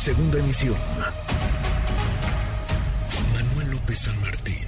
[0.00, 0.76] Segunda emisión.
[3.34, 4.64] Manuel López San Martín,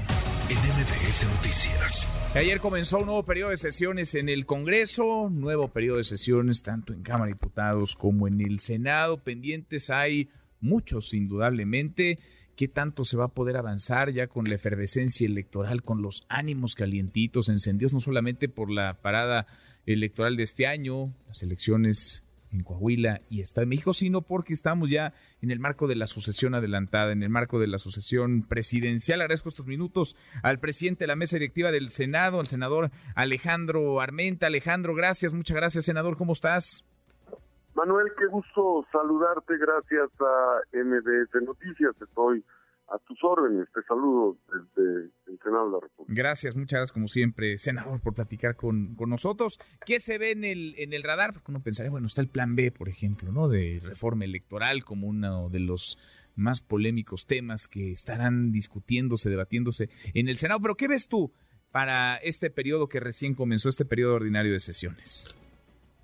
[0.50, 2.32] en MBS Noticias.
[2.36, 6.92] Ayer comenzó un nuevo periodo de sesiones en el Congreso, nuevo periodo de sesiones tanto
[6.92, 9.22] en Cámara de Diputados como en el Senado.
[9.24, 10.28] Pendientes hay
[10.60, 12.18] muchos, indudablemente.
[12.54, 16.74] ¿Qué tanto se va a poder avanzar ya con la efervescencia electoral, con los ánimos
[16.74, 19.46] calientitos, encendidos no solamente por la parada
[19.86, 24.90] electoral de este año, las elecciones en Coahuila y Estado de México, sino porque estamos
[24.90, 29.20] ya en el marco de la sucesión adelantada, en el marco de la sucesión presidencial.
[29.20, 34.46] Agradezco estos minutos al presidente de la mesa directiva del Senado, al senador Alejandro Armenta.
[34.46, 36.84] Alejandro, gracias, muchas gracias, senador, ¿cómo estás?
[37.74, 42.44] Manuel, qué gusto saludarte, gracias a MBS Noticias, estoy
[42.92, 43.68] a tus órdenes.
[43.72, 46.22] Te saludo desde el Senado de la República.
[46.22, 49.58] Gracias, muchas gracias como siempre, senador, por platicar con, con nosotros.
[49.86, 51.32] ¿Qué se ve en el, en el radar?
[51.32, 53.48] Porque uno pensaría, bueno, está el plan B, por ejemplo, ¿no?
[53.48, 55.98] De reforma electoral como uno de los
[56.36, 60.60] más polémicos temas que estarán discutiéndose, debatiéndose en el Senado.
[60.60, 61.32] Pero ¿qué ves tú
[61.70, 65.34] para este periodo que recién comenzó, este periodo ordinario de sesiones?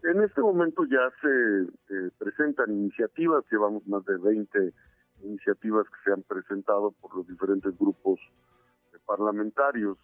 [0.02, 4.72] En este momento ya se eh, presentan iniciativas, llevamos más de 20
[5.22, 8.20] iniciativas que se han presentado por los diferentes grupos
[9.06, 9.96] parlamentarios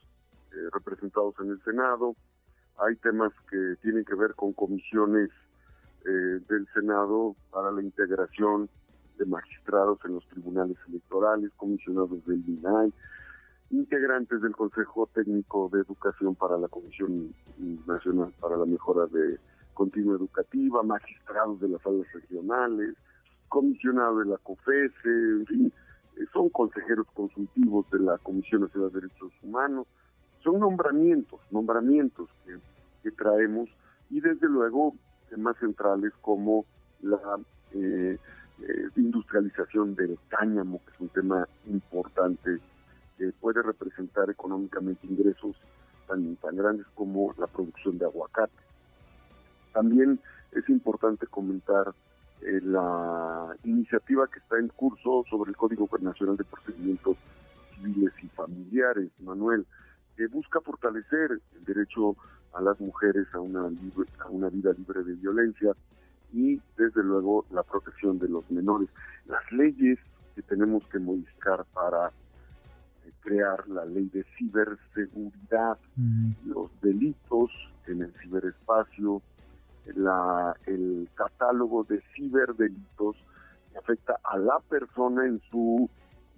[0.53, 2.17] eh, representados en el Senado.
[2.79, 5.31] Hay temas que tienen que ver con comisiones
[6.07, 8.69] eh, del Senado para la integración
[9.19, 12.93] de magistrados en los tribunales electorales, comisionados del INAI,
[13.71, 17.35] integrantes del Consejo Técnico de Educación para la Comisión
[17.87, 19.39] Nacional para la Mejora de
[19.73, 22.95] Continua Educativa, magistrados de las salas regionales,
[23.49, 25.73] comisionado de la COFESE, en fin,
[26.17, 29.87] eh, son consejeros consultivos de la Comisión Nacional de Derechos Humanos,
[30.43, 32.59] son nombramientos, nombramientos que,
[33.19, 33.69] traemos
[34.09, 34.95] y desde luego
[35.29, 36.65] temas centrales como
[37.03, 37.39] la
[37.73, 38.19] eh,
[38.63, 42.61] eh, industrialización del cáñamo, que es un tema importante
[43.19, 45.55] que puede representar económicamente ingresos
[46.09, 48.55] tan, tan grandes como la producción de aguacate.
[49.75, 50.19] También
[50.53, 51.93] es importante comentar
[52.41, 57.17] la iniciativa que está en curso sobre el Código Nacional de Procedimientos
[57.75, 59.67] Civiles y Familiares, Manuel,
[60.17, 62.17] que busca fortalecer el derecho
[62.53, 63.71] a las mujeres a una,
[64.21, 65.75] a una vida libre de violencia
[66.33, 68.89] y desde luego la protección de los menores.
[69.27, 69.99] Las leyes
[70.35, 75.79] que tenemos que modificar para eh, crear la ley de ciberseguridad,
[76.45, 77.51] los delitos
[77.87, 79.23] en el ciberespacio,
[80.05, 83.17] la, el catálogo de ciberdelitos
[83.73, 85.89] que afecta a la persona en su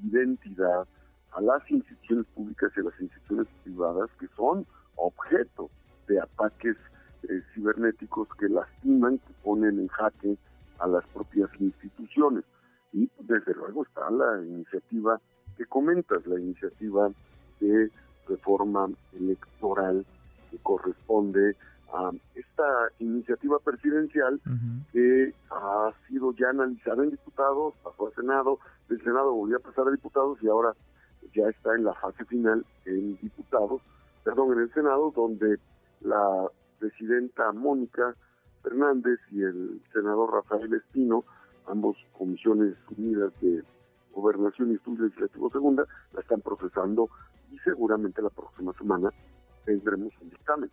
[0.02, 0.86] identidad,
[1.32, 4.66] a las instituciones públicas y a las instituciones privadas que son
[4.96, 5.70] objeto
[6.08, 6.76] de ataques
[7.24, 10.38] eh, cibernéticos que lastiman, que ponen en jaque
[10.78, 12.44] a las propias instituciones.
[12.92, 15.20] Y desde luego está la iniciativa
[15.56, 17.10] que comentas, la iniciativa
[17.60, 17.90] de
[18.28, 20.04] reforma electoral
[20.50, 21.56] que corresponde
[21.92, 22.10] a
[22.56, 24.40] esta iniciativa presidencial
[24.90, 28.58] que ha sido ya analizada en diputados, pasó al Senado,
[28.88, 30.72] del Senado volvió a pasar a diputados y ahora
[31.34, 33.82] ya está en la fase final en diputados,
[34.24, 35.58] perdón, en el Senado, donde
[36.00, 38.14] la presidenta Mónica
[38.62, 41.24] Fernández y el senador Rafael Espino,
[41.66, 43.62] ambos comisiones unidas de
[44.12, 45.84] Gobernación y Estudio Legislativo Segunda,
[46.14, 47.10] la están procesando
[47.52, 49.10] y seguramente la próxima semana
[49.66, 50.70] tendremos un dictamen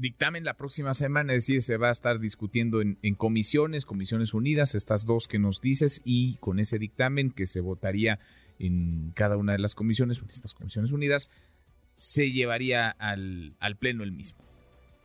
[0.00, 4.74] dictamen la próxima semana, es decir, se va a estar discutiendo en, comisiones, comisiones unidas,
[4.74, 8.18] estas dos que nos dices, y con ese dictamen que se votaría
[8.58, 11.30] en cada una de las comisiones, estas comisiones unidas,
[11.92, 14.44] se llevaría al, al Pleno el mismo.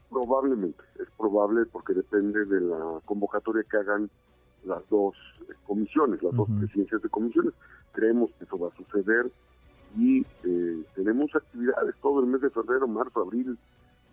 [0.09, 4.10] Probablemente, es probable porque depende de la convocatoria que hagan
[4.64, 5.16] las dos
[5.66, 7.54] comisiones, las dos presidencias de comisiones.
[7.94, 9.31] Creemos que eso va a suceder
[9.98, 13.58] y eh, tenemos actividades todo el mes de febrero, marzo, abril,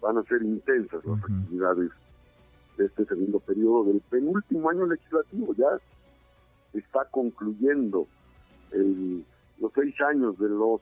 [0.00, 1.90] van a ser intensas las actividades
[2.76, 5.54] de este segundo periodo del penúltimo año legislativo.
[5.54, 5.68] Ya
[6.72, 8.06] está concluyendo
[8.72, 10.80] los seis años de los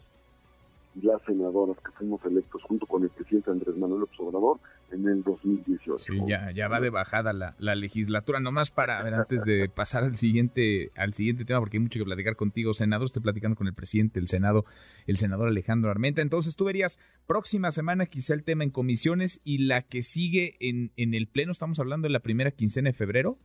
[0.94, 4.58] y las senadoras que fuimos electos junto con el presidente Andrés Manuel López Obrador
[4.90, 5.98] en el 2018.
[5.98, 8.40] Sí, ya, ya va de bajada la, la legislatura.
[8.40, 12.04] Nomás para, ver, antes de pasar al siguiente, al siguiente tema, porque hay mucho que
[12.04, 14.64] platicar contigo, senador, estoy platicando con el presidente del Senado,
[15.06, 16.22] el senador Alejandro Armenta.
[16.22, 20.92] Entonces tú verías, próxima semana quizá el tema en comisiones y la que sigue en,
[20.96, 23.38] en el Pleno, estamos hablando de la primera quincena de febrero.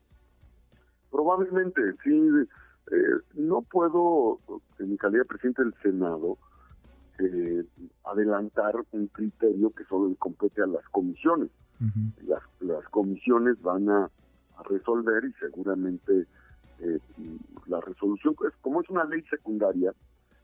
[1.12, 2.12] Probablemente, sí.
[2.92, 2.96] Eh,
[3.36, 4.40] no puedo,
[4.80, 6.38] en mi calidad de presidente del Senado,
[7.20, 7.66] eh,
[8.06, 11.50] adelantar un criterio que solo le compete a las comisiones.
[12.26, 14.10] las, las, comisiones van a,
[14.70, 16.26] resolver y seguramente
[16.80, 17.00] eh,
[17.68, 19.94] las resolución, pues, como es una ley secundaria,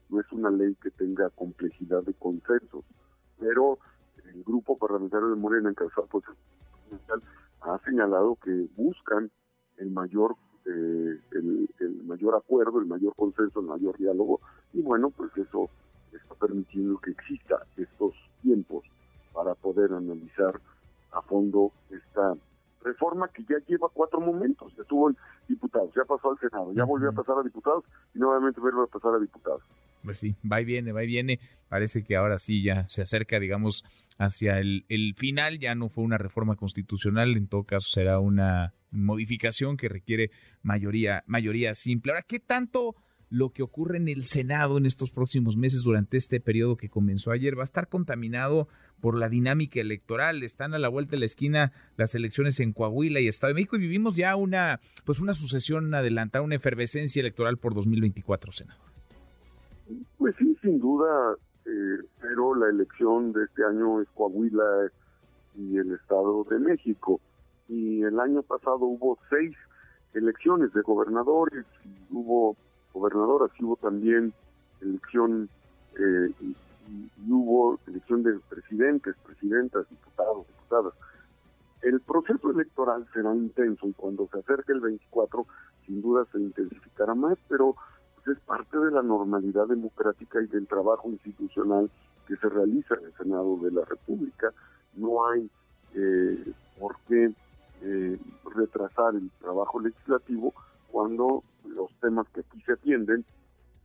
[0.10, 2.84] no es una ley que tenga complejidad de consensos,
[3.40, 3.80] pero
[4.26, 6.24] el grupo parlamentario de Morena, encabezado por
[6.92, 7.22] el
[7.62, 9.32] ha señalado que buscan
[9.78, 10.36] el mayor
[10.66, 14.42] eh, el, el, mayor acuerdo, el mayor consenso, el mayor diálogo,
[14.74, 15.70] y bueno, pues eso
[16.80, 18.86] permitiendo que exista estos tiempos
[19.34, 20.60] para poder analizar
[21.12, 22.36] a fondo esta
[22.84, 25.18] reforma que ya lleva cuatro momentos, ya estuvo en
[25.48, 27.84] diputados, ya pasó al Senado, ya volvió a pasar a diputados
[28.16, 29.62] y nuevamente vuelve a pasar a diputados.
[30.04, 31.40] Pues sí, va y viene, va y viene.
[31.68, 33.84] Parece que ahora sí ya se acerca, digamos,
[34.18, 35.60] hacia el, el final.
[35.60, 40.32] Ya no fue una reforma constitucional, en todo caso será una modificación que requiere
[40.64, 42.14] mayoría, mayoría simple.
[42.14, 42.96] Ahora, ¿qué tanto
[43.30, 47.32] lo que ocurre en el Senado en estos próximos meses durante este periodo que comenzó
[47.32, 48.68] ayer va a estar contaminado
[49.02, 50.44] por la dinámica electoral.
[50.44, 53.76] Están a la vuelta de la esquina las elecciones en Coahuila y Estado de México
[53.76, 58.90] y vivimos ya una pues una sucesión adelantada, una efervescencia electoral por 2024, senador.
[60.18, 61.36] Pues sí, sin duda,
[61.66, 64.92] eh, pero la elección de este año es Coahuila
[65.56, 67.20] y el Estado de México.
[67.68, 69.56] Y el año pasado hubo seis
[70.14, 72.58] elecciones de gobernadores, y hubo
[73.00, 74.34] gobernadoras, hubo también
[74.82, 75.50] elección
[75.98, 76.56] eh, y,
[77.30, 80.94] hubo elección de presidentes, presidentas, diputados, diputadas.
[81.84, 85.46] El proceso electoral será intenso y cuando se acerque el 24
[85.86, 87.76] sin duda se intensificará más, pero
[88.16, 91.90] pues, es parte de la normalidad democrática y del trabajo institucional
[92.28, 94.52] que se realiza en el Senado de la República.
[94.96, 95.50] No hay
[95.94, 97.32] eh, por qué
[97.82, 98.20] eh,
[98.56, 100.54] retrasar el trabajo legislativo
[100.92, 101.44] cuando
[101.80, 103.26] los temas que aquí se atienden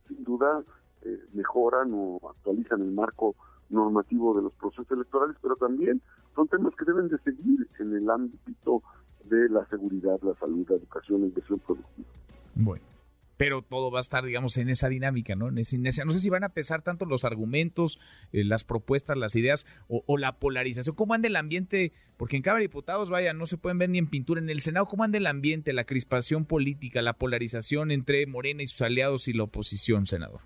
[0.07, 0.63] sin duda
[1.01, 3.35] eh, mejoran o actualizan el marco
[3.69, 6.01] normativo de los procesos electorales, pero también
[6.35, 8.83] son temas que deben de seguir en el ámbito
[9.23, 12.09] de la seguridad, la salud, la educación, la inversión productiva.
[12.55, 12.94] Bueno
[13.37, 15.49] pero todo va a estar, digamos, en esa dinámica, ¿no?
[15.49, 17.99] En esa No sé si van a pesar tanto los argumentos,
[18.31, 20.95] eh, las propuestas, las ideas o, la polarización.
[20.95, 21.91] ¿Cómo anda el ambiente?
[22.17, 24.39] Porque en Cámara de Diputados, vaya, no se pueden ver ni en pintura.
[24.39, 28.67] En el Senado, ¿cómo anda el ambiente, la crispación política, la polarización entre Morena y
[28.67, 30.41] sus aliados y la oposición, senador?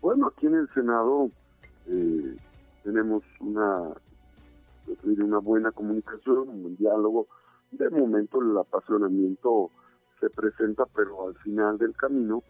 [0.00, 1.30] Bueno, aquí en el Senado
[1.88, 2.36] eh,
[2.82, 3.90] tenemos una,
[5.04, 7.26] una buena comunicación, un buen diálogo.
[7.72, 9.70] De momento el apasionamiento
[10.20, 12.42] se presenta, pero al final del camino,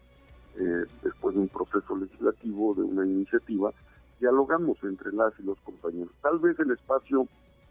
[0.56, 3.72] eh, después de un proceso legislativo, de una iniciativa,
[4.20, 6.12] dialogamos entre las y los compañeros.
[6.22, 7.28] Tal vez el espacio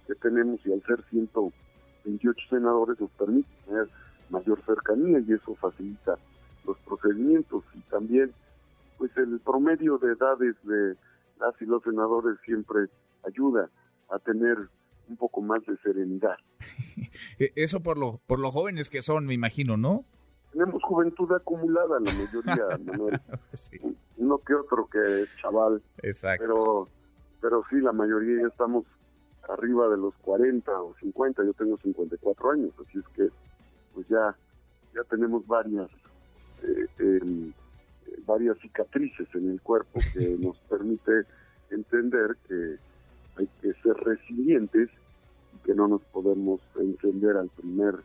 [0.07, 3.89] que tenemos y al ser 128 senadores nos permite tener
[4.29, 6.17] mayor cercanía y eso facilita
[6.65, 8.31] los procedimientos y también
[8.97, 10.95] pues el promedio de edades de
[11.39, 12.87] las y los senadores siempre
[13.23, 13.69] ayuda
[14.09, 14.57] a tener
[15.07, 16.37] un poco más de serenidad.
[17.39, 20.05] E-, eso por lo, por los jóvenes que son, me imagino, ¿no?
[20.51, 23.19] Tenemos juventud acumulada, la mayoría, Manuel.
[24.17, 25.81] Uno que otro que es chaval.
[26.01, 26.43] Exacto.
[26.45, 26.87] Pero,
[27.41, 28.85] pero sí, la mayoría ya estamos
[29.49, 33.29] arriba de los 40 o 50, yo tengo 54 años, así es que
[33.93, 34.35] pues ya,
[34.93, 35.89] ya tenemos varias,
[36.63, 37.53] eh, em,
[38.25, 41.23] varias cicatrices en el cuerpo que nos permite
[41.69, 42.77] entender que
[43.37, 44.89] hay que ser resilientes
[45.53, 47.95] y que no nos podemos encender al primer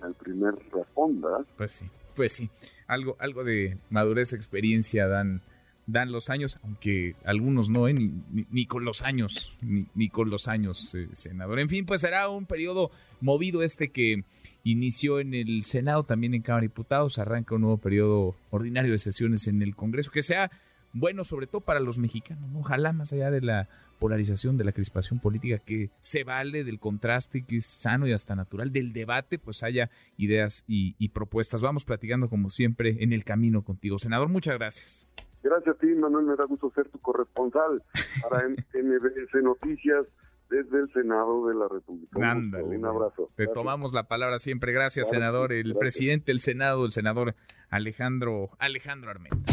[0.00, 1.44] al primer responda.
[1.56, 2.48] Pues sí, pues sí.
[2.86, 5.42] Algo, algo de madurez, experiencia dan,
[5.86, 7.92] dan los años, aunque algunos no, ¿eh?
[7.92, 8.12] ni,
[8.50, 11.60] ni, con los años, ni, ni con los años, eh, senador.
[11.60, 14.24] En fin, pues será un periodo movido este que
[14.64, 18.98] inició en el Senado, también en Cámara de Diputados, arranca un nuevo periodo ordinario de
[18.98, 20.50] sesiones en el Congreso, que sea
[20.92, 23.68] bueno sobre todo para los mexicanos, ojalá más allá de la
[24.00, 28.34] polarización, de la crispación política, que se vale del contraste, que es sano y hasta
[28.34, 31.60] natural, del debate, pues haya ideas y, propuestas.
[31.60, 33.98] Vamos platicando como siempre en el camino contigo.
[33.98, 35.06] Senador, muchas gracias.
[35.42, 37.82] Gracias a ti, Manuel, me da gusto ser tu corresponsal
[38.22, 40.06] para MBS Noticias
[40.48, 42.18] desde el Senado de la República.
[42.18, 43.30] un abrazo.
[43.36, 44.72] Te tomamos la palabra siempre.
[44.72, 45.52] Gracias, senador.
[45.52, 47.34] El presidente del Senado, el senador
[47.70, 49.52] Alejandro, Alejandro Armenta.